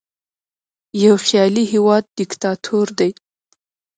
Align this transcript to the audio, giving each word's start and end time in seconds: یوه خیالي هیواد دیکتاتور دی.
یوه 1.03 1.19
خیالي 1.27 1.63
هیواد 1.73 2.03
دیکتاتور 2.19 2.87
دی. 2.99 3.11